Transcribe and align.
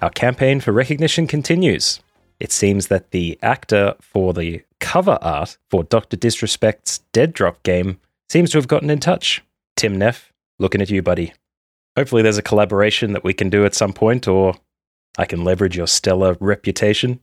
Our 0.00 0.10
campaign 0.10 0.60
for 0.60 0.72
recognition 0.72 1.26
continues. 1.26 2.00
It 2.38 2.52
seems 2.52 2.86
that 2.86 3.10
the 3.10 3.38
actor 3.42 3.94
for 4.00 4.32
the 4.32 4.62
cover 4.80 5.18
art 5.20 5.58
for 5.68 5.84
Dr. 5.84 6.16
Disrespect's 6.16 7.00
Dead 7.12 7.34
Drop 7.34 7.62
game 7.62 8.00
seems 8.30 8.50
to 8.50 8.58
have 8.58 8.68
gotten 8.68 8.88
in 8.88 8.98
touch. 8.98 9.42
Tim 9.76 9.98
Neff, 9.98 10.32
looking 10.58 10.80
at 10.80 10.88
you, 10.88 11.02
buddy. 11.02 11.34
Hopefully, 11.96 12.22
there's 12.22 12.38
a 12.38 12.42
collaboration 12.42 13.12
that 13.12 13.24
we 13.24 13.34
can 13.34 13.50
do 13.50 13.66
at 13.66 13.74
some 13.74 13.92
point, 13.92 14.26
or 14.26 14.54
I 15.18 15.26
can 15.26 15.44
leverage 15.44 15.76
your 15.76 15.86
stellar 15.86 16.34
reputation. 16.40 17.20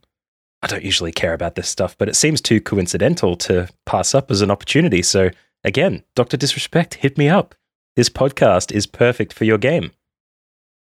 I 0.61 0.67
don't 0.67 0.83
usually 0.83 1.11
care 1.11 1.33
about 1.33 1.55
this 1.55 1.69
stuff, 1.69 1.97
but 1.97 2.09
it 2.09 2.15
seems 2.15 2.41
too 2.41 2.61
coincidental 2.61 3.35
to 3.37 3.69
pass 3.87 4.13
up 4.13 4.29
as 4.29 4.41
an 4.41 4.51
opportunity. 4.51 5.01
So, 5.01 5.31
again, 5.63 6.03
Dr. 6.15 6.37
Disrespect, 6.37 6.95
hit 6.95 7.17
me 7.17 7.27
up. 7.27 7.55
This 7.95 8.09
podcast 8.09 8.71
is 8.71 8.85
perfect 8.85 9.33
for 9.33 9.45
your 9.45 9.57
game. 9.57 9.91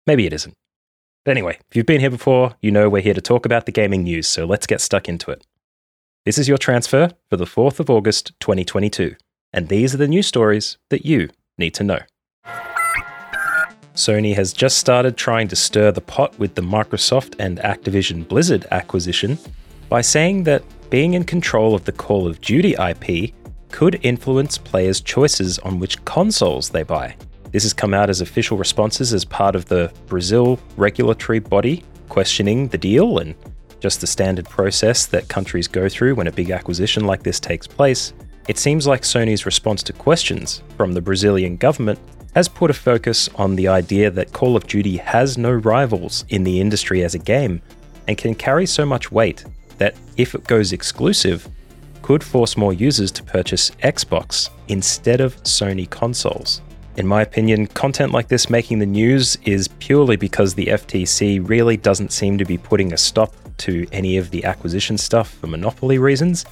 Maybe 0.08 0.26
it 0.26 0.34
isn't. 0.34 0.56
But 1.26 1.32
anyway, 1.32 1.58
if 1.68 1.76
you've 1.76 1.88
been 1.88 2.02
here 2.02 2.12
before, 2.12 2.56
you 2.62 2.70
know 2.70 2.88
we're 2.88 3.02
here 3.02 3.16
to 3.16 3.20
talk 3.20 3.48
about 3.48 3.66
the 3.66 3.72
gaming 3.72 4.04
news, 4.04 4.28
so 4.28 4.46
let's 4.46 4.68
get 4.68 4.80
stuck 4.80 5.10
into 5.10 5.32
it. 5.32 5.44
This 6.24 6.38
is 6.38 6.48
your 6.48 6.60
transfer 6.60 7.10
for 7.32 7.36
the 7.36 7.46
4th 7.46 7.80
of 7.80 7.90
August 7.90 8.34
2022, 8.40 9.16
and 9.52 9.68
these 9.68 9.96
are 9.96 9.98
the 9.98 10.08
news 10.08 10.28
stories 10.28 10.78
that 10.90 11.04
you 11.04 11.30
need 11.58 11.74
to 11.74 11.84
know. 11.84 12.00
Sony 13.96 14.36
has 14.36 14.54
just 14.54 14.78
started 14.78 15.18
trying 15.18 15.48
to 15.48 15.56
stir 15.56 15.92
the 15.92 16.00
pot 16.00 16.38
with 16.38 16.54
the 16.54 16.62
Microsoft 16.62 17.34
and 17.40 17.58
Activision 17.60 18.28
Blizzard 18.28 18.68
acquisition 18.70 19.40
by 19.90 20.02
saying 20.02 20.44
that 20.44 20.64
being 20.92 21.16
in 21.16 21.24
control 21.24 21.74
of 21.74 21.86
the 21.86 21.92
Call 21.92 22.28
of 22.28 22.40
Duty 22.42 22.76
IP 22.76 23.34
could 23.72 24.00
influence 24.04 24.60
players' 24.60 25.02
choices 25.02 25.58
on 25.60 25.80
which 25.80 26.04
consoles 26.06 26.70
they 26.70 26.84
buy. 26.84 27.16
This 27.56 27.64
has 27.64 27.74
come 27.74 27.94
out 27.94 28.10
as 28.10 28.20
official 28.20 28.58
responses 28.58 29.14
as 29.14 29.24
part 29.24 29.56
of 29.56 29.64
the 29.64 29.90
Brazil 30.08 30.60
regulatory 30.76 31.40
body 31.40 31.86
questioning 32.10 32.68
the 32.68 32.78
deal 32.78 33.20
and 33.20 33.34
just 33.80 34.02
the 34.02 34.08
standard 34.08 34.44
process 34.50 35.06
that 35.06 35.30
countries 35.30 35.70
go 35.70 35.88
through 35.88 36.16
when 36.16 36.28
a 36.28 36.34
big 36.34 36.52
acquisition 36.52 37.06
like 37.06 37.24
this 37.24 37.40
takes 37.40 37.66
place. 37.66 38.12
It 38.50 38.58
seems 38.58 38.88
like 38.88 39.04
Sony's 39.04 39.46
response 39.46 39.84
to 39.84 39.94
questions 39.94 40.64
from 40.76 40.92
the 40.92 41.00
Brazilian 41.00 41.56
government 41.56 41.98
has 42.36 42.50
put 42.50 42.72
a 42.72 42.74
focus 42.74 43.30
on 43.36 43.56
the 43.56 43.70
idea 43.70 44.12
that 44.12 44.34
Call 44.34 44.58
of 44.58 44.68
Duty 44.68 44.98
has 44.98 45.38
no 45.38 45.54
rivals 45.54 46.26
in 46.28 46.44
the 46.44 46.60
industry 46.60 47.06
as 47.06 47.16
a 47.16 47.20
game 47.20 47.62
and 48.10 48.18
can 48.18 48.36
carry 48.36 48.66
so 48.66 48.86
much 48.86 49.14
weight 49.14 49.46
that 49.78 49.96
if 50.18 50.36
it 50.36 50.44
goes 50.44 50.74
exclusive, 50.74 51.48
could 52.02 52.22
force 52.22 52.58
more 52.58 52.74
users 52.74 53.14
to 53.14 53.24
purchase 53.24 53.72
Xbox 53.82 54.50
instead 54.68 55.22
of 55.22 55.42
Sony 55.44 55.90
consoles. 55.90 56.62
In 56.98 57.06
my 57.06 57.22
opinion, 57.22 57.68
content 57.68 58.14
like 58.14 58.30
this 58.30 58.50
making 58.50 58.80
the 58.80 58.86
news 58.86 59.38
is 59.44 59.68
purely 59.68 60.16
because 60.16 60.54
the 60.54 60.68
FTC 60.68 61.48
really 61.48 61.76
doesn't 61.76 62.14
seem 62.14 62.38
to 62.38 62.46
be 62.46 62.58
putting 62.58 62.94
a 62.94 62.98
stop 62.98 63.34
to 63.58 63.86
any 63.92 64.16
of 64.16 64.32
the 64.32 64.46
acquisition 64.46 64.98
stuff 64.98 65.34
for 65.34 65.48
monopoly 65.48 65.98
reasons. 65.98 66.46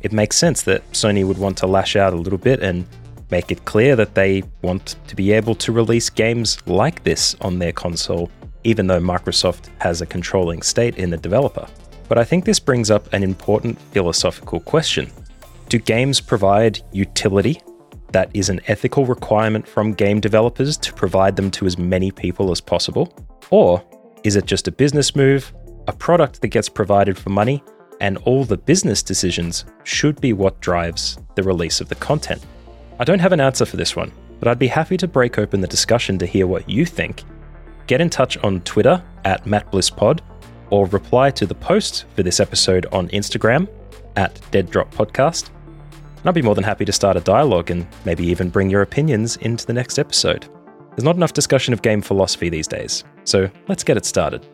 It 0.00 0.12
makes 0.12 0.36
sense 0.36 0.62
that 0.62 0.90
Sony 0.92 1.26
would 1.26 1.36
want 1.36 1.58
to 1.58 1.66
lash 1.66 1.94
out 1.94 2.14
a 2.14 2.16
little 2.16 2.38
bit 2.38 2.62
and 2.62 2.86
make 3.30 3.52
it 3.52 3.66
clear 3.66 3.94
that 3.96 4.14
they 4.14 4.42
want 4.62 4.96
to 5.08 5.14
be 5.14 5.30
able 5.30 5.54
to 5.56 5.72
release 5.72 6.08
games 6.08 6.58
like 6.66 7.04
this 7.04 7.36
on 7.42 7.58
their 7.58 7.72
console, 7.72 8.30
even 8.64 8.86
though 8.86 9.00
Microsoft 9.00 9.68
has 9.78 10.00
a 10.00 10.06
controlling 10.06 10.62
state 10.62 10.96
in 10.96 11.10
the 11.10 11.18
developer. 11.18 11.66
But 12.08 12.16
I 12.16 12.24
think 12.24 12.46
this 12.46 12.58
brings 12.58 12.90
up 12.90 13.12
an 13.12 13.22
important 13.22 13.78
philosophical 13.92 14.60
question 14.60 15.10
Do 15.68 15.78
games 15.78 16.18
provide 16.18 16.80
utility 16.92 17.60
that 18.12 18.30
is 18.34 18.48
an 18.48 18.60
ethical 18.66 19.06
requirement 19.06 19.66
from 19.66 19.92
game 19.92 20.20
developers 20.20 20.76
to 20.78 20.92
provide 20.92 21.36
them 21.36 21.50
to 21.52 21.66
as 21.66 21.78
many 21.78 22.10
people 22.10 22.50
as 22.50 22.60
possible? 22.60 23.12
Or 23.50 23.82
is 24.24 24.36
it 24.36 24.46
just 24.46 24.68
a 24.68 24.72
business 24.72 25.16
move, 25.16 25.52
a 25.88 25.92
product 25.92 26.40
that 26.40 26.48
gets 26.48 26.68
provided 26.68 27.18
for 27.18 27.30
money, 27.30 27.62
and 28.00 28.18
all 28.18 28.44
the 28.44 28.56
business 28.56 29.02
decisions 29.02 29.64
should 29.84 30.20
be 30.20 30.32
what 30.32 30.60
drives 30.60 31.18
the 31.34 31.42
release 31.42 31.80
of 31.80 31.88
the 31.88 31.94
content? 31.96 32.44
I 32.98 33.04
don't 33.04 33.20
have 33.20 33.32
an 33.32 33.40
answer 33.40 33.64
for 33.64 33.76
this 33.76 33.96
one, 33.96 34.12
but 34.38 34.48
I'd 34.48 34.58
be 34.58 34.68
happy 34.68 34.96
to 34.98 35.08
break 35.08 35.38
open 35.38 35.60
the 35.60 35.66
discussion 35.66 36.18
to 36.18 36.26
hear 36.26 36.46
what 36.46 36.68
you 36.68 36.84
think. 36.84 37.22
Get 37.86 38.00
in 38.00 38.10
touch 38.10 38.36
on 38.38 38.60
Twitter 38.62 39.02
at 39.24 39.44
MattBlissPod 39.44 40.20
or 40.70 40.86
reply 40.86 41.30
to 41.30 41.46
the 41.46 41.54
post 41.54 42.06
for 42.14 42.22
this 42.22 42.40
episode 42.40 42.86
on 42.92 43.08
Instagram 43.08 43.68
at 44.16 44.40
Dead 44.50 44.70
Drop 44.70 44.92
Podcast. 44.94 45.50
And 46.22 46.28
I'd 46.28 46.34
be 46.36 46.42
more 46.42 46.54
than 46.54 46.62
happy 46.62 46.84
to 46.84 46.92
start 46.92 47.16
a 47.16 47.20
dialogue 47.20 47.72
and 47.72 47.84
maybe 48.04 48.24
even 48.24 48.48
bring 48.48 48.70
your 48.70 48.82
opinions 48.82 49.38
into 49.38 49.66
the 49.66 49.72
next 49.72 49.98
episode. 49.98 50.46
There's 50.90 51.02
not 51.02 51.16
enough 51.16 51.32
discussion 51.32 51.74
of 51.74 51.82
game 51.82 52.00
philosophy 52.00 52.48
these 52.48 52.68
days, 52.68 53.02
so 53.24 53.50
let's 53.66 53.82
get 53.82 53.96
it 53.96 54.04
started. 54.06 54.46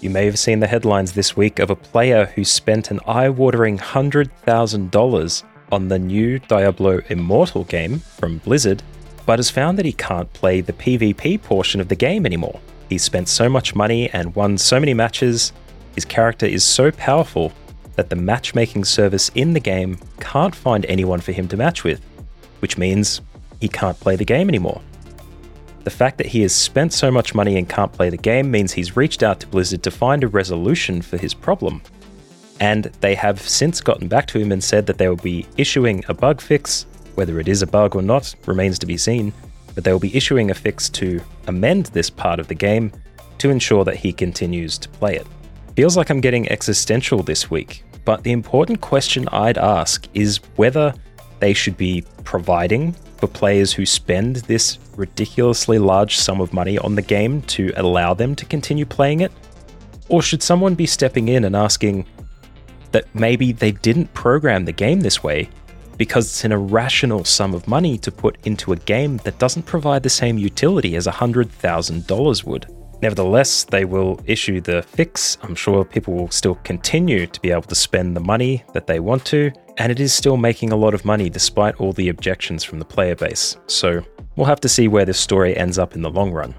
You 0.00 0.10
may 0.10 0.24
have 0.26 0.38
seen 0.38 0.60
the 0.60 0.68
headlines 0.68 1.10
this 1.10 1.36
week 1.36 1.58
of 1.58 1.70
a 1.70 1.74
player 1.74 2.26
who 2.36 2.44
spent 2.44 2.92
an 2.92 3.00
eye 3.08 3.28
watering 3.28 3.76
$100,000 3.76 5.42
on 5.72 5.88
the 5.88 5.98
new 5.98 6.38
Diablo 6.38 7.00
Immortal 7.08 7.64
game 7.64 7.98
from 7.98 8.38
Blizzard, 8.38 8.84
but 9.26 9.40
has 9.40 9.50
found 9.50 9.78
that 9.78 9.84
he 9.84 9.92
can't 9.92 10.32
play 10.32 10.60
the 10.60 10.74
PvP 10.74 11.42
portion 11.42 11.80
of 11.80 11.88
the 11.88 11.96
game 11.96 12.24
anymore. 12.24 12.60
He 12.88 12.98
spent 12.98 13.28
so 13.28 13.48
much 13.48 13.74
money 13.74 14.08
and 14.10 14.36
won 14.36 14.58
so 14.58 14.78
many 14.78 14.94
matches, 14.94 15.52
his 15.96 16.04
character 16.04 16.46
is 16.46 16.62
so 16.62 16.92
powerful 16.92 17.52
that 17.98 18.10
the 18.10 18.16
matchmaking 18.16 18.84
service 18.84 19.28
in 19.34 19.54
the 19.54 19.60
game 19.60 19.98
can't 20.20 20.54
find 20.54 20.86
anyone 20.86 21.18
for 21.18 21.32
him 21.32 21.48
to 21.48 21.56
match 21.56 21.82
with, 21.82 22.00
which 22.60 22.78
means 22.78 23.20
he 23.60 23.66
can't 23.66 23.98
play 23.98 24.14
the 24.14 24.24
game 24.24 24.48
anymore. 24.48 24.80
The 25.82 25.90
fact 25.90 26.16
that 26.18 26.28
he 26.28 26.42
has 26.42 26.54
spent 26.54 26.92
so 26.92 27.10
much 27.10 27.34
money 27.34 27.58
and 27.58 27.68
can't 27.68 27.92
play 27.92 28.08
the 28.08 28.16
game 28.16 28.52
means 28.52 28.72
he's 28.72 28.96
reached 28.96 29.24
out 29.24 29.40
to 29.40 29.48
Blizzard 29.48 29.82
to 29.82 29.90
find 29.90 30.22
a 30.22 30.28
resolution 30.28 31.02
for 31.02 31.16
his 31.16 31.34
problem. 31.34 31.82
And 32.60 32.84
they 33.00 33.16
have 33.16 33.40
since 33.40 33.80
gotten 33.80 34.06
back 34.06 34.28
to 34.28 34.38
him 34.38 34.52
and 34.52 34.62
said 34.62 34.86
that 34.86 34.98
they 34.98 35.08
will 35.08 35.16
be 35.16 35.44
issuing 35.56 36.04
a 36.06 36.14
bug 36.14 36.40
fix. 36.40 36.86
Whether 37.16 37.40
it 37.40 37.48
is 37.48 37.62
a 37.62 37.66
bug 37.66 37.96
or 37.96 38.02
not 38.02 38.32
remains 38.46 38.78
to 38.78 38.86
be 38.86 38.96
seen, 38.96 39.32
but 39.74 39.82
they 39.82 39.90
will 39.90 39.98
be 39.98 40.16
issuing 40.16 40.52
a 40.52 40.54
fix 40.54 40.88
to 40.90 41.20
amend 41.48 41.86
this 41.86 42.10
part 42.10 42.38
of 42.38 42.46
the 42.46 42.54
game 42.54 42.92
to 43.38 43.50
ensure 43.50 43.84
that 43.84 43.96
he 43.96 44.12
continues 44.12 44.78
to 44.78 44.88
play 44.88 45.16
it. 45.16 45.26
Feels 45.74 45.96
like 45.96 46.10
I'm 46.10 46.20
getting 46.20 46.48
existential 46.48 47.22
this 47.22 47.50
week, 47.50 47.82
but 48.08 48.22
the 48.22 48.32
important 48.32 48.80
question 48.80 49.28
I'd 49.32 49.58
ask 49.58 50.08
is 50.14 50.38
whether 50.56 50.94
they 51.40 51.52
should 51.52 51.76
be 51.76 52.06
providing 52.24 52.92
for 53.18 53.26
players 53.26 53.70
who 53.70 53.84
spend 53.84 54.36
this 54.36 54.78
ridiculously 54.96 55.78
large 55.78 56.16
sum 56.16 56.40
of 56.40 56.54
money 56.54 56.78
on 56.78 56.94
the 56.94 57.02
game 57.02 57.42
to 57.42 57.70
allow 57.76 58.14
them 58.14 58.34
to 58.36 58.46
continue 58.46 58.86
playing 58.86 59.20
it? 59.20 59.30
Or 60.08 60.22
should 60.22 60.42
someone 60.42 60.74
be 60.74 60.86
stepping 60.86 61.28
in 61.28 61.44
and 61.44 61.54
asking, 61.54 62.06
that 62.92 63.14
maybe 63.14 63.52
they 63.52 63.72
didn't 63.72 64.14
program 64.14 64.64
the 64.64 64.72
game 64.72 65.00
this 65.00 65.22
way 65.22 65.50
because 65.98 66.24
it's 66.24 66.44
an 66.46 66.52
irrational 66.52 67.26
sum 67.26 67.52
of 67.52 67.68
money 67.68 67.98
to 67.98 68.10
put 68.10 68.38
into 68.46 68.72
a 68.72 68.76
game 68.76 69.18
that 69.18 69.38
doesn't 69.38 69.66
provide 69.66 70.02
the 70.02 70.08
same 70.08 70.38
utility 70.38 70.96
as 70.96 71.06
$100,000 71.06 72.44
would. 72.44 72.77
Nevertheless, 73.00 73.64
they 73.64 73.84
will 73.84 74.20
issue 74.26 74.60
the 74.60 74.82
fix. 74.82 75.38
I'm 75.42 75.54
sure 75.54 75.84
people 75.84 76.14
will 76.14 76.30
still 76.30 76.56
continue 76.56 77.26
to 77.26 77.40
be 77.40 77.50
able 77.50 77.62
to 77.62 77.74
spend 77.74 78.16
the 78.16 78.20
money 78.20 78.64
that 78.72 78.86
they 78.86 78.98
want 78.98 79.24
to, 79.26 79.52
and 79.76 79.92
it 79.92 80.00
is 80.00 80.12
still 80.12 80.36
making 80.36 80.72
a 80.72 80.76
lot 80.76 80.94
of 80.94 81.04
money 81.04 81.30
despite 81.30 81.76
all 81.76 81.92
the 81.92 82.08
objections 82.08 82.64
from 82.64 82.78
the 82.78 82.84
player 82.84 83.14
base. 83.14 83.56
So 83.68 84.02
we'll 84.36 84.46
have 84.46 84.60
to 84.60 84.68
see 84.68 84.88
where 84.88 85.04
this 85.04 85.20
story 85.20 85.56
ends 85.56 85.78
up 85.78 85.94
in 85.94 86.02
the 86.02 86.10
long 86.10 86.32
run. 86.32 86.54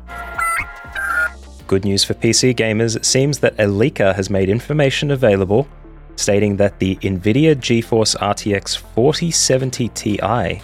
Good 1.68 1.84
news 1.84 2.04
for 2.04 2.14
PC 2.14 2.56
gamers, 2.56 2.96
it 2.96 3.06
seems 3.06 3.40
that 3.40 3.54
a 3.54 3.66
leaker 3.66 4.16
has 4.16 4.30
made 4.30 4.50
information 4.50 5.12
available 5.12 5.68
stating 6.20 6.58
that 6.58 6.78
the 6.80 6.98
NVIDIA 6.98 7.56
GeForce 7.56 8.16
RTX 8.18 8.78
4070 8.78 9.88
Ti 9.90 10.62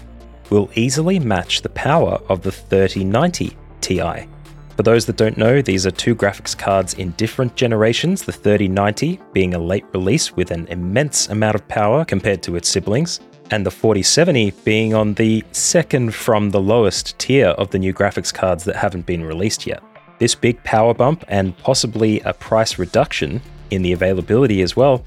will 0.49 0.69
easily 0.75 1.17
match 1.17 1.61
the 1.61 1.69
power 1.69 2.19
of 2.27 2.41
the 2.41 2.51
3090 2.51 3.55
Ti. 3.81 4.27
For 4.75 4.83
those 4.83 5.05
that 5.05 5.15
don't 5.15 5.37
know, 5.37 5.61
these 5.61 5.85
are 5.85 5.91
two 5.91 6.15
graphics 6.15 6.57
cards 6.57 6.95
in 6.95 7.11
different 7.11 7.55
generations, 7.55 8.23
the 8.23 8.33
3090 8.33 9.21
being 9.31 9.53
a 9.53 9.59
late 9.59 9.85
release 9.93 10.35
with 10.35 10.51
an 10.51 10.67
immense 10.67 11.29
amount 11.29 11.55
of 11.55 11.65
power 11.69 12.03
compared 12.03 12.43
to 12.43 12.57
its 12.57 12.67
siblings, 12.67 13.21
and 13.51 13.65
the 13.65 13.71
4070 13.71 14.51
being 14.65 14.93
on 14.93 15.13
the 15.13 15.43
second 15.53 16.13
from 16.13 16.49
the 16.49 16.59
lowest 16.59 17.17
tier 17.19 17.49
of 17.49 17.69
the 17.69 17.79
new 17.79 17.93
graphics 17.93 18.33
cards 18.33 18.65
that 18.65 18.75
haven't 18.75 19.05
been 19.05 19.23
released 19.23 19.65
yet. 19.65 19.81
This 20.19 20.35
big 20.35 20.61
power 20.65 20.93
bump 20.93 21.23
and 21.29 21.57
possibly 21.59 22.19
a 22.21 22.33
price 22.33 22.77
reduction 22.77 23.41
in 23.71 23.81
the 23.81 23.93
availability 23.93 24.61
as 24.61 24.75
well 24.75 25.05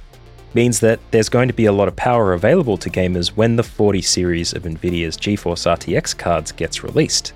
means 0.54 0.80
that 0.80 0.98
there's 1.10 1.28
going 1.28 1.48
to 1.48 1.54
be 1.54 1.66
a 1.66 1.72
lot 1.72 1.88
of 1.88 1.96
power 1.96 2.32
available 2.32 2.78
to 2.78 2.88
gamers 2.88 3.28
when 3.28 3.56
the 3.56 3.62
40 3.62 4.00
series 4.00 4.54
of 4.54 4.62
Nvidia's 4.62 5.18
GeForce 5.18 5.66
RTX 5.66 6.16
cards 6.16 6.52
gets 6.52 6.82
released. 6.82 7.34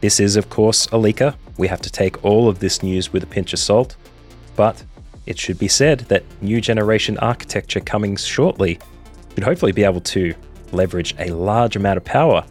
This 0.00 0.20
is, 0.20 0.36
of 0.36 0.48
course, 0.48 0.86
a 0.86 0.96
leaker. 0.96 1.34
We 1.60 1.68
have 1.68 1.82
to 1.82 1.90
take 1.90 2.24
all 2.24 2.48
of 2.48 2.58
this 2.58 2.82
news 2.82 3.12
with 3.12 3.22
a 3.22 3.26
pinch 3.26 3.52
of 3.52 3.58
salt, 3.58 3.96
but 4.56 4.82
it 5.26 5.38
should 5.38 5.58
be 5.58 5.68
said 5.68 6.00
that 6.08 6.24
new 6.40 6.58
generation 6.58 7.18
architecture 7.18 7.80
coming 7.80 8.16
shortly 8.16 8.78
should 9.34 9.44
hopefully 9.44 9.72
be 9.72 9.84
able 9.84 10.00
to 10.00 10.34
leverage 10.72 11.14
a 11.18 11.28
large 11.28 11.76
amount 11.76 11.98
of 11.98 12.04
power 12.06 12.46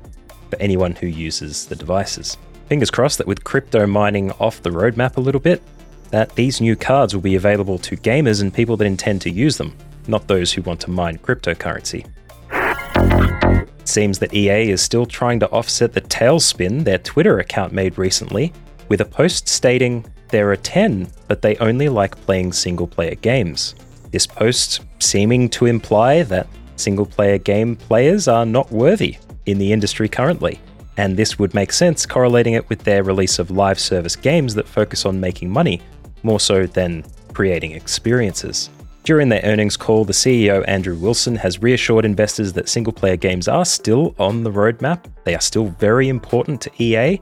for 0.51 0.61
anyone 0.61 0.93
who 0.93 1.07
uses 1.07 1.65
the 1.65 1.75
devices. 1.75 2.37
Fingers 2.67 2.91
crossed 2.91 3.17
that 3.17 3.25
with 3.25 3.43
crypto 3.43 3.87
mining 3.87 4.29
off 4.33 4.61
the 4.61 4.69
roadmap 4.69 5.17
a 5.17 5.21
little 5.21 5.41
bit, 5.41 5.63
that 6.11 6.35
these 6.35 6.61
new 6.61 6.75
cards 6.75 7.15
will 7.15 7.23
be 7.23 7.33
available 7.33 7.79
to 7.79 7.97
gamers 7.97 8.43
and 8.43 8.53
people 8.53 8.77
that 8.77 8.85
intend 8.85 9.23
to 9.23 9.31
use 9.31 9.57
them, 9.57 9.75
not 10.07 10.27
those 10.27 10.53
who 10.53 10.61
want 10.61 10.81
to 10.81 10.91
mine 10.91 11.17
cryptocurrency. 11.17 12.05
It 12.51 13.87
seems 13.87 14.19
that 14.19 14.35
EA 14.35 14.69
is 14.69 14.83
still 14.83 15.07
trying 15.07 15.39
to 15.39 15.49
offset 15.49 15.93
the 15.93 16.01
tailspin 16.01 16.83
their 16.83 16.99
Twitter 16.99 17.39
account 17.39 17.73
made 17.73 17.97
recently 17.97 18.53
with 18.89 19.01
a 19.01 19.05
post 19.05 19.47
stating 19.47 20.05
there 20.29 20.51
are 20.51 20.55
10, 20.55 21.07
but 21.27 21.41
they 21.41 21.55
only 21.57 21.89
like 21.89 22.19
playing 22.25 22.51
single 22.51 22.87
player 22.87 23.15
games. 23.15 23.75
This 24.11 24.27
post 24.27 24.81
seeming 24.99 25.49
to 25.49 25.65
imply 25.65 26.23
that 26.23 26.47
single 26.75 27.05
player 27.05 27.37
game 27.37 27.75
players 27.75 28.27
are 28.27 28.45
not 28.45 28.71
worthy 28.71 29.17
in 29.45 29.57
the 29.57 29.71
industry 29.71 30.09
currently. 30.09 30.59
And 30.97 31.15
this 31.15 31.39
would 31.39 31.53
make 31.53 31.71
sense 31.71 32.05
correlating 32.05 32.53
it 32.53 32.67
with 32.69 32.83
their 32.83 33.03
release 33.03 33.39
of 33.39 33.51
live 33.51 33.79
service 33.79 34.15
games 34.15 34.53
that 34.55 34.67
focus 34.67 35.05
on 35.05 35.19
making 35.19 35.49
money 35.49 35.81
more 36.23 36.39
so 36.39 36.65
than 36.65 37.05
creating 37.33 37.71
experiences. 37.71 38.69
During 39.03 39.29
their 39.29 39.41
earnings 39.43 39.77
call, 39.77 40.03
the 40.03 40.13
CEO 40.13 40.63
Andrew 40.67 40.95
Wilson 40.95 41.35
has 41.37 41.61
reassured 41.61 42.05
investors 42.05 42.53
that 42.53 42.67
single 42.67 42.93
player 42.93 43.15
games 43.15 43.47
are 43.47 43.65
still 43.65 44.13
on 44.19 44.43
the 44.43 44.51
roadmap. 44.51 45.05
They 45.23 45.35
are 45.35 45.41
still 45.41 45.67
very 45.79 46.09
important 46.09 46.61
to 46.61 46.83
EA. 46.83 47.21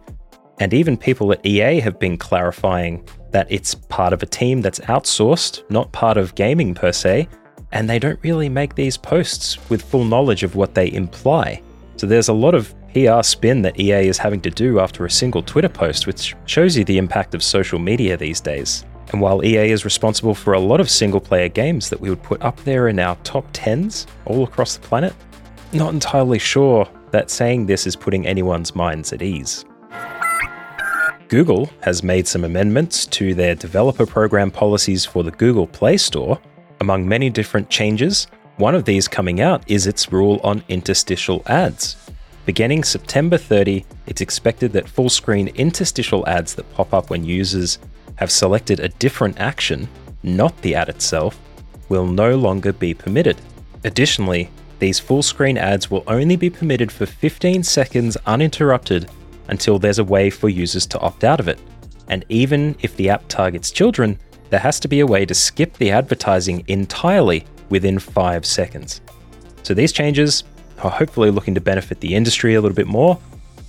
And 0.60 0.74
even 0.74 0.98
people 0.98 1.32
at 1.32 1.46
EA 1.46 1.80
have 1.80 2.00
been 2.00 2.18
clarifying 2.18 3.08
that 3.32 3.48
it's 3.50 3.76
part 3.76 4.14
of 4.14 4.24
a 4.24 4.26
team 4.26 4.62
that's 4.62 4.80
outsourced, 4.82 5.70
not 5.70 5.92
part 5.92 6.18
of 6.18 6.36
gaming 6.36 6.74
per 6.74 6.92
se, 6.92 7.28
and 7.72 7.90
they 7.90 8.00
don't 8.00 8.20
really 8.24 8.50
make 8.50 8.76
these 8.76 8.98
posts 8.98 9.70
with 9.70 9.82
full 9.82 10.06
knowledge 10.06 10.44
of 10.44 10.56
what 10.56 10.74
they 10.74 10.92
imply. 10.92 11.62
So 11.98 12.08
there's 12.08 12.30
a 12.30 12.34
lot 12.34 12.56
of 12.56 12.74
PR 12.94 13.22
spin 13.22 13.62
that 13.62 13.80
EA 13.80 14.08
is 14.08 14.18
having 14.18 14.42
to 14.42 14.50
do 14.50 14.80
after 14.80 15.06
a 15.06 15.12
single 15.12 15.44
Twitter 15.44 15.70
post, 15.70 16.08
which 16.08 16.36
shows 16.46 16.78
you 16.78 16.84
the 16.84 16.98
impact 16.98 17.36
of 17.36 17.44
social 17.44 17.78
media 17.78 18.18
these 18.18 18.42
days. 18.42 18.86
And 19.12 19.22
while 19.22 19.44
EA 19.44 19.72
is 19.72 19.86
responsible 19.86 20.34
for 20.34 20.54
a 20.54 20.60
lot 20.60 20.80
of 20.80 20.90
single 20.90 21.20
player 21.20 21.50
games 21.50 21.90
that 21.90 22.00
we 22.00 22.10
would 22.10 22.24
put 22.24 22.42
up 22.42 22.58
there 22.64 22.88
in 22.88 23.00
our 23.00 23.16
top 23.18 23.52
10s 23.54 24.06
all 24.26 24.44
across 24.44 24.76
the 24.76 24.88
planet, 24.88 25.14
not 25.74 25.94
entirely 25.94 26.40
sure 26.40 26.90
that 27.12 27.30
saying 27.30 27.66
this 27.66 27.88
is 27.88 27.96
putting 27.96 28.26
anyone's 28.26 28.76
minds 28.76 29.14
at 29.14 29.22
ease. 29.22 29.66
Google 31.30 31.70
has 31.82 32.04
made 32.04 32.26
some 32.26 32.46
amendments 32.46 33.06
to 33.08 33.34
their 33.34 33.54
developer 33.54 34.06
program 34.06 34.50
policies 34.50 35.04
for 35.04 35.24
the 35.24 35.32
Google 35.32 35.68
Play 35.68 35.98
Store. 35.98 36.40
Among 36.80 37.06
many 37.06 37.30
different 37.30 37.70
changes, 37.70 38.28
one 38.56 38.74
of 38.74 38.86
these 38.86 39.10
coming 39.10 39.42
out 39.42 39.62
is 39.68 39.88
its 39.88 40.12
rule 40.14 40.40
on 40.42 40.64
interstitial 40.70 41.44
ads. 41.46 41.98
Beginning 42.46 42.82
September 42.82 43.38
30, 43.38 43.86
it's 44.06 44.22
expected 44.22 44.72
that 44.72 44.88
full 44.88 45.10
screen 45.10 45.50
interstitial 45.50 46.26
ads 46.30 46.54
that 46.56 46.72
pop 46.74 46.94
up 46.94 47.10
when 47.10 47.26
users 47.26 47.78
have 48.16 48.32
selected 48.32 48.80
a 48.80 48.88
different 48.88 49.38
action, 49.38 49.90
not 50.24 50.60
the 50.62 50.76
ad 50.76 50.88
itself, 50.88 51.38
will 51.90 52.08
no 52.08 52.38
longer 52.38 52.72
be 52.72 52.94
permitted. 52.94 53.36
Additionally, 53.84 54.50
these 54.80 55.00
full 55.00 55.24
screen 55.24 55.58
ads 55.58 55.92
will 55.92 56.06
only 56.08 56.38
be 56.38 56.50
permitted 56.50 56.90
for 56.90 57.06
15 57.06 57.64
seconds 57.64 58.16
uninterrupted 58.26 59.10
until 59.48 59.80
there's 59.80 60.00
a 60.00 60.04
way 60.04 60.30
for 60.30 60.50
users 60.50 60.86
to 60.88 61.00
opt 61.00 61.24
out 61.24 61.40
of 61.40 61.48
it. 61.48 61.60
And 62.08 62.26
even 62.30 62.76
if 62.82 62.96
the 62.96 63.10
app 63.10 63.28
targets 63.28 63.72
children, 63.72 64.18
there 64.50 64.60
has 64.60 64.80
to 64.80 64.88
be 64.88 65.02
a 65.02 65.08
way 65.08 65.26
to 65.26 65.34
skip 65.34 65.74
the 65.74 65.92
advertising 65.92 66.64
entirely 66.68 67.46
within 67.70 68.00
5 68.00 68.46
seconds. 68.46 69.02
So 69.64 69.74
these 69.74 69.92
changes 69.92 70.44
are 70.84 70.92
hopefully 70.92 71.32
looking 71.32 71.56
to 71.56 71.62
benefit 71.62 72.00
the 72.00 72.16
industry 72.16 72.56
a 72.56 72.62
little 72.62 72.76
bit 72.76 72.88
more. 72.88 73.20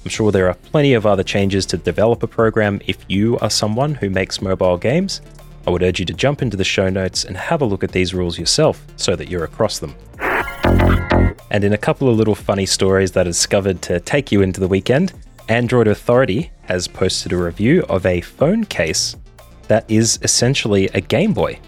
I'm 0.05 0.11
sure 0.11 0.31
there 0.31 0.49
are 0.49 0.55
plenty 0.55 0.95
of 0.95 1.07
other 1.07 1.25
changes 1.25 1.67
to 1.67 1.77
the 1.77 1.83
developer 1.83 2.27
program 2.27 2.81
if 2.87 2.99
you 3.09 3.39
are 3.39 3.51
someone 3.51 3.95
who 3.95 4.09
makes 4.09 4.41
mobile 4.41 4.77
games. 4.77 5.21
I 5.67 5.71
would 5.71 5.83
urge 5.83 5.99
you 5.99 6.07
to 6.07 6.15
jump 6.15 6.41
into 6.41 6.57
the 6.57 6.65
show 6.65 6.89
notes 6.89 7.25
and 7.25 7.37
have 7.37 7.61
a 7.61 7.65
look 7.65 7.83
at 7.83 7.93
these 7.93 8.15
rules 8.15 8.39
yourself 8.39 8.87
so 8.97 9.17
that 9.17 9.29
you're 9.29 9.45
across 9.45 9.81
them. 9.81 9.95
And 11.51 11.65
in 11.65 11.73
a 11.73 11.79
couple 11.79 12.09
of 12.09 12.17
little 12.17 12.35
funny 12.35 12.67
stories 12.67 13.13
that 13.13 13.27
I 13.27 13.31
discovered 13.31 13.83
to 13.83 14.01
take 14.01 14.31
you 14.31 14.43
into 14.43 14.61
the 14.61 14.69
weekend, 14.69 15.13
Android 15.49 15.89
Authority 15.89 16.51
has 16.63 16.87
posted 16.87 17.33
a 17.33 17.37
review 17.37 17.83
of 17.89 18.05
a 18.05 18.21
phone 18.21 18.65
case 18.65 19.17
that 19.67 19.91
is 19.91 20.19
essentially 20.23 20.89
a 20.89 21.01
Game 21.01 21.33
Boy, 21.33 21.59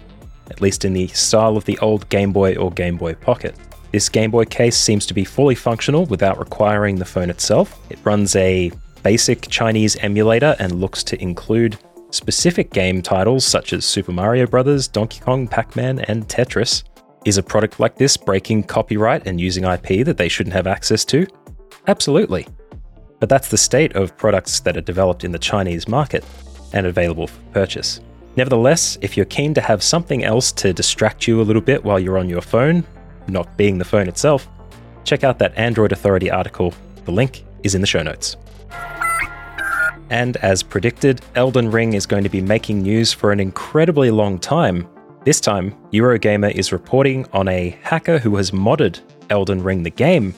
at 0.51 0.61
least 0.61 0.85
in 0.85 0.93
the 0.93 1.07
style 1.07 1.57
of 1.57 1.65
the 1.65 1.79
old 1.79 2.07
Game 2.09 2.31
Boy 2.31 2.55
or 2.55 2.71
Game 2.71 2.95
Boy 2.95 3.15
Pocket. 3.15 3.55
This 3.91 4.07
Game 4.07 4.29
Boy 4.29 4.45
case 4.45 4.77
seems 4.77 5.07
to 5.07 5.15
be 5.15 5.25
fully 5.25 5.55
functional 5.55 6.05
without 6.05 6.37
requiring 6.37 6.95
the 6.95 7.05
phone 7.05 7.31
itself. 7.31 7.79
It 7.89 7.97
runs 8.03 8.35
a 8.35 8.71
basic 9.01 9.49
Chinese 9.49 9.95
emulator 9.97 10.55
and 10.59 10.79
looks 10.79 11.03
to 11.05 11.21
include 11.21 11.79
specific 12.11 12.71
game 12.71 13.01
titles 13.01 13.45
such 13.45 13.73
as 13.73 13.83
Super 13.83 14.11
Mario 14.11 14.45
Bros., 14.45 14.87
Donkey 14.87 15.21
Kong, 15.21 15.47
Pac-Man, 15.47 15.99
and 16.01 16.27
Tetris. 16.27 16.83
Is 17.25 17.37
a 17.37 17.43
product 17.43 17.79
like 17.79 17.95
this 17.95 18.15
breaking 18.15 18.63
copyright 18.63 19.25
and 19.25 19.41
using 19.41 19.63
IP 19.63 20.05
that 20.05 20.17
they 20.17 20.29
shouldn't 20.29 20.53
have 20.53 20.67
access 20.67 21.03
to? 21.05 21.25
Absolutely. 21.87 22.47
But 23.21 23.29
that's 23.29 23.49
the 23.49 23.57
state 23.57 23.95
of 23.95 24.17
products 24.17 24.59
that 24.61 24.75
are 24.75 24.81
developed 24.81 25.23
in 25.23 25.31
the 25.31 25.37
Chinese 25.37 25.87
market 25.87 26.25
and 26.73 26.87
available 26.87 27.27
for 27.27 27.39
purchase. 27.53 28.01
Nevertheless, 28.35 28.97
if 29.01 29.15
you're 29.15 29.27
keen 29.27 29.53
to 29.53 29.61
have 29.61 29.83
something 29.83 30.23
else 30.23 30.51
to 30.53 30.73
distract 30.73 31.27
you 31.27 31.39
a 31.39 31.43
little 31.43 31.61
bit 31.61 31.83
while 31.83 31.99
you're 31.99 32.17
on 32.17 32.27
your 32.27 32.41
phone, 32.41 32.83
not 33.27 33.55
being 33.57 33.77
the 33.77 33.85
phone 33.85 34.07
itself, 34.07 34.47
check 35.03 35.23
out 35.23 35.37
that 35.37 35.55
Android 35.55 35.91
Authority 35.91 36.31
article. 36.31 36.73
The 37.05 37.11
link 37.11 37.45
is 37.61 37.75
in 37.75 37.81
the 37.81 37.87
show 37.87 38.01
notes. 38.01 38.37
And 40.09 40.37
as 40.37 40.63
predicted, 40.63 41.21
Elden 41.35 41.69
Ring 41.69 41.93
is 41.93 42.07
going 42.07 42.23
to 42.23 42.29
be 42.29 42.41
making 42.41 42.81
news 42.81 43.13
for 43.13 43.31
an 43.31 43.39
incredibly 43.39 44.09
long 44.09 44.39
time. 44.39 44.87
This 45.25 45.39
time, 45.39 45.75
Eurogamer 45.93 46.51
is 46.51 46.71
reporting 46.71 47.27
on 47.33 47.47
a 47.47 47.77
hacker 47.83 48.17
who 48.17 48.35
has 48.37 48.49
modded 48.49 48.99
Elden 49.29 49.61
Ring 49.61 49.83
the 49.83 49.91
game 49.91 50.33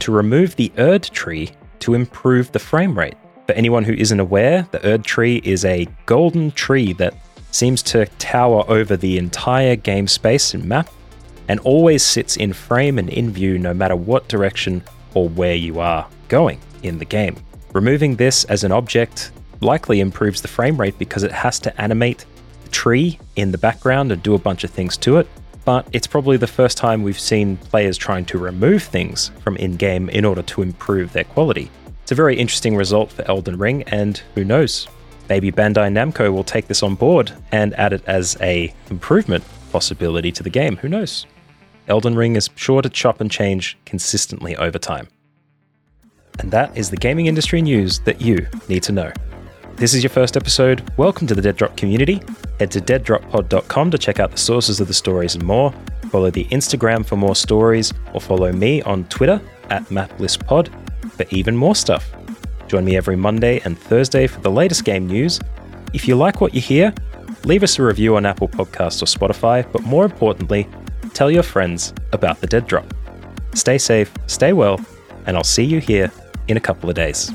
to 0.00 0.12
remove 0.12 0.54
the 0.56 0.70
Erd 0.76 1.02
tree 1.02 1.50
to 1.80 1.94
improve 1.94 2.52
the 2.52 2.58
frame 2.58 2.98
rate. 2.98 3.16
For 3.46 3.52
anyone 3.52 3.84
who 3.84 3.92
isn't 3.92 4.18
aware, 4.18 4.66
the 4.72 4.84
Erd 4.84 5.04
tree 5.04 5.40
is 5.44 5.64
a 5.64 5.86
golden 6.06 6.50
tree 6.52 6.92
that 6.94 7.14
seems 7.50 7.82
to 7.84 8.06
tower 8.18 8.64
over 8.68 8.96
the 8.96 9.18
entire 9.18 9.76
game 9.76 10.08
space 10.08 10.52
and 10.52 10.64
map 10.64 10.88
and 11.48 11.60
always 11.60 12.02
sits 12.02 12.36
in 12.36 12.52
frame 12.52 12.98
and 12.98 13.08
in 13.08 13.30
view 13.30 13.58
no 13.58 13.72
matter 13.72 13.96
what 13.96 14.28
direction 14.28 14.82
or 15.14 15.28
where 15.28 15.54
you 15.54 15.80
are 15.80 16.06
going 16.28 16.60
in 16.82 16.98
the 16.98 17.04
game. 17.04 17.36
Removing 17.72 18.16
this 18.16 18.44
as 18.44 18.64
an 18.64 18.72
object 18.72 19.30
likely 19.60 20.00
improves 20.00 20.42
the 20.42 20.48
frame 20.48 20.76
rate 20.78 20.98
because 20.98 21.22
it 21.22 21.32
has 21.32 21.58
to 21.60 21.80
animate 21.80 22.26
the 22.64 22.68
tree 22.70 23.18
in 23.36 23.52
the 23.52 23.58
background 23.58 24.12
and 24.12 24.22
do 24.22 24.34
a 24.34 24.38
bunch 24.38 24.64
of 24.64 24.70
things 24.70 24.96
to 24.98 25.18
it. 25.18 25.28
But 25.66 25.88
it's 25.92 26.06
probably 26.06 26.36
the 26.36 26.46
first 26.46 26.78
time 26.78 27.02
we've 27.02 27.18
seen 27.18 27.56
players 27.56 27.98
trying 27.98 28.24
to 28.26 28.38
remove 28.38 28.84
things 28.84 29.32
from 29.40 29.56
in 29.56 29.76
game 29.76 30.08
in 30.08 30.24
order 30.24 30.42
to 30.42 30.62
improve 30.62 31.12
their 31.12 31.24
quality. 31.24 31.70
It's 32.02 32.12
a 32.12 32.14
very 32.14 32.36
interesting 32.36 32.76
result 32.76 33.10
for 33.10 33.28
Elden 33.28 33.58
Ring, 33.58 33.82
and 33.82 34.16
who 34.36 34.44
knows, 34.44 34.86
maybe 35.28 35.50
Bandai 35.50 35.90
Namco 35.90 36.32
will 36.32 36.44
take 36.44 36.68
this 36.68 36.84
on 36.84 36.94
board 36.94 37.32
and 37.50 37.74
add 37.74 37.92
it 37.92 38.04
as 38.06 38.36
a 38.40 38.72
improvement 38.90 39.42
possibility 39.72 40.30
to 40.30 40.44
the 40.44 40.50
game. 40.50 40.76
Who 40.76 40.88
knows? 40.88 41.26
Elden 41.88 42.14
Ring 42.14 42.36
is 42.36 42.48
sure 42.54 42.80
to 42.80 42.88
chop 42.88 43.20
and 43.20 43.28
change 43.28 43.76
consistently 43.84 44.54
over 44.56 44.78
time. 44.78 45.08
And 46.38 46.52
that 46.52 46.78
is 46.78 46.90
the 46.90 46.96
gaming 46.96 47.26
industry 47.26 47.60
news 47.60 47.98
that 48.00 48.20
you 48.20 48.46
need 48.68 48.84
to 48.84 48.92
know. 48.92 49.12
This 49.76 49.92
is 49.92 50.02
your 50.02 50.08
first 50.08 50.38
episode. 50.38 50.90
Welcome 50.96 51.26
to 51.26 51.34
the 51.34 51.42
Dead 51.42 51.56
Drop 51.56 51.76
community. 51.76 52.22
Head 52.58 52.70
to 52.70 52.80
deaddroppod.com 52.80 53.90
to 53.90 53.98
check 53.98 54.20
out 54.20 54.30
the 54.30 54.38
sources 54.38 54.80
of 54.80 54.88
the 54.88 54.94
stories 54.94 55.34
and 55.34 55.44
more. 55.44 55.70
Follow 56.10 56.30
the 56.30 56.46
Instagram 56.46 57.04
for 57.04 57.16
more 57.16 57.36
stories, 57.36 57.92
or 58.14 58.20
follow 58.22 58.50
me 58.52 58.80
on 58.82 59.04
Twitter 59.04 59.38
at 59.68 59.84
MattBlissPod 59.84 60.70
for 61.10 61.26
even 61.28 61.54
more 61.54 61.74
stuff. 61.74 62.10
Join 62.68 62.86
me 62.86 62.96
every 62.96 63.16
Monday 63.16 63.60
and 63.66 63.78
Thursday 63.78 64.26
for 64.26 64.40
the 64.40 64.50
latest 64.50 64.86
game 64.86 65.06
news. 65.06 65.38
If 65.92 66.08
you 66.08 66.16
like 66.16 66.40
what 66.40 66.54
you 66.54 66.62
hear, 66.62 66.94
leave 67.44 67.62
us 67.62 67.78
a 67.78 67.82
review 67.82 68.16
on 68.16 68.24
Apple 68.24 68.48
Podcasts 68.48 69.02
or 69.02 69.04
Spotify, 69.04 69.70
but 69.72 69.82
more 69.82 70.06
importantly, 70.06 70.66
tell 71.12 71.30
your 71.30 71.42
friends 71.42 71.92
about 72.12 72.40
the 72.40 72.46
dead 72.46 72.66
drop. 72.66 72.94
Stay 73.52 73.76
safe, 73.76 74.10
stay 74.26 74.54
well, 74.54 74.80
and 75.26 75.36
I'll 75.36 75.44
see 75.44 75.64
you 75.64 75.80
here 75.80 76.10
in 76.48 76.56
a 76.56 76.60
couple 76.60 76.88
of 76.88 76.96
days. 76.96 77.30